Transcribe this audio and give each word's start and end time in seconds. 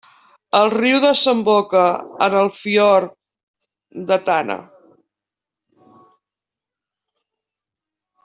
El 0.59 0.69
riu 0.73 1.01
desemboca 1.01 1.81
en 2.27 2.37
el 2.39 2.49
fiord 2.61 3.13
de 4.09 4.19
Tana. 4.31 4.57